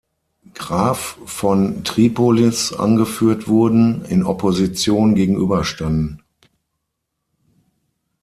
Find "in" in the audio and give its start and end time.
4.05-4.23